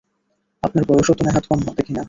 আপনার 0.63 0.83
বয়সও 0.87 1.13
তো 1.13 1.21
নেহাত 1.23 1.45
কম 1.47 1.59
দেখি 1.77 1.91
না। 1.91 1.99